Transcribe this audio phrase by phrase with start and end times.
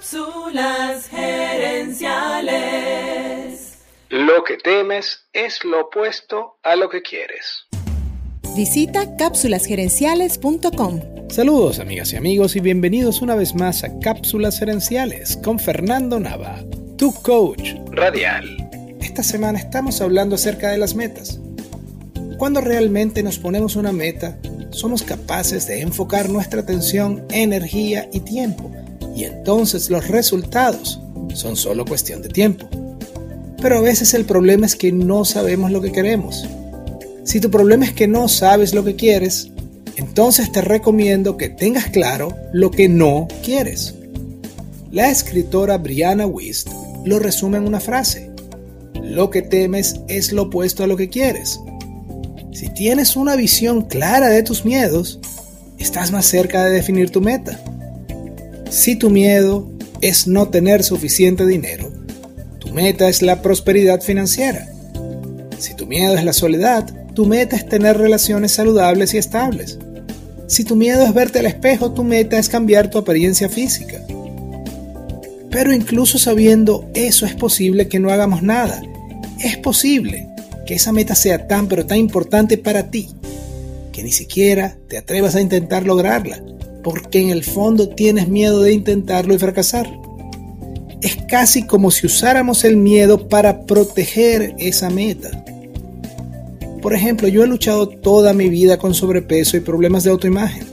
[0.00, 2.00] Cápsulas gerenciales.
[4.08, 7.66] Lo que temes es lo opuesto a lo que quieres.
[8.56, 11.00] Visita cápsulasgerenciales.com.
[11.28, 16.64] Saludos amigas y amigos y bienvenidos una vez más a Cápsulas Gerenciales con Fernando Nava,
[16.96, 18.70] tu coach radial.
[19.02, 21.38] Esta semana estamos hablando acerca de las metas.
[22.38, 24.38] Cuando realmente nos ponemos una meta,
[24.70, 28.72] somos capaces de enfocar nuestra atención, energía y tiempo
[29.14, 31.00] y entonces los resultados
[31.34, 32.68] son solo cuestión de tiempo.
[33.60, 36.48] Pero a veces el problema es que no sabemos lo que queremos.
[37.24, 39.50] Si tu problema es que no sabes lo que quieres,
[39.96, 43.94] entonces te recomiendo que tengas claro lo que no quieres.
[44.90, 46.68] La escritora Brianna Wist
[47.04, 48.30] lo resume en una frase.
[49.02, 51.60] Lo que temes es lo opuesto a lo que quieres.
[52.52, 55.20] Si tienes una visión clara de tus miedos,
[55.78, 57.60] estás más cerca de definir tu meta.
[58.70, 59.68] Si tu miedo
[60.00, 61.90] es no tener suficiente dinero,
[62.60, 64.68] tu meta es la prosperidad financiera.
[65.58, 69.76] Si tu miedo es la soledad, tu meta es tener relaciones saludables y estables.
[70.46, 74.00] Si tu miedo es verte al espejo, tu meta es cambiar tu apariencia física.
[75.50, 78.80] Pero incluso sabiendo eso es posible que no hagamos nada.
[79.40, 80.28] Es posible
[80.64, 83.08] que esa meta sea tan pero tan importante para ti
[83.90, 86.40] que ni siquiera te atrevas a intentar lograrla
[86.82, 89.88] porque en el fondo tienes miedo de intentarlo y fracasar.
[91.02, 95.44] Es casi como si usáramos el miedo para proteger esa meta.
[96.82, 100.64] Por ejemplo, yo he luchado toda mi vida con sobrepeso y problemas de autoimagen.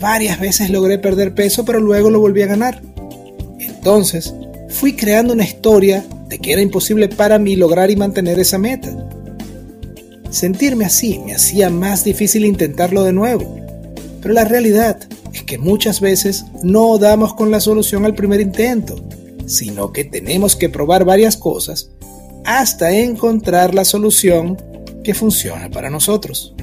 [0.00, 2.80] Varias veces logré perder peso, pero luego lo volví a ganar.
[3.58, 4.34] Entonces,
[4.68, 8.90] fui creando una historia de que era imposible para mí lograr y mantener esa meta.
[10.30, 13.56] Sentirme así me hacía más difícil intentarlo de nuevo.
[14.22, 14.98] Pero la realidad
[15.32, 18.96] es que muchas veces no damos con la solución al primer intento,
[19.46, 21.90] sino que tenemos que probar varias cosas
[22.44, 24.56] hasta encontrar la solución
[25.04, 26.54] que funciona para nosotros.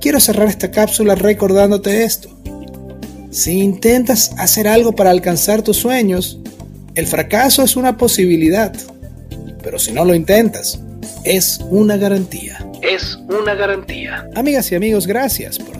[0.00, 2.30] Quiero cerrar esta cápsula recordándote esto.
[3.30, 6.40] Si intentas hacer algo para alcanzar tus sueños,
[6.94, 8.74] el fracaso es una posibilidad,
[9.62, 10.80] pero si no lo intentas,
[11.24, 12.66] es una garantía.
[12.82, 14.28] Es una garantía.
[14.34, 15.79] Amigas y amigos, gracias por